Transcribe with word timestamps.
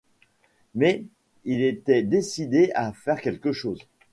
Mais 0.73 1.03
il 1.45 1.61
était 1.61 2.01
décidé 2.01 2.71
à 2.73 2.91
faire 2.91 3.21
quelque 3.21 3.51
chose. 3.51 3.83